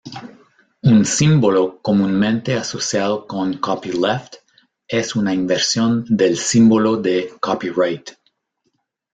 [0.81, 4.37] Un símbolo comúnmente asociado con copyleft
[4.87, 8.09] es una inversión del símbolo de copyright.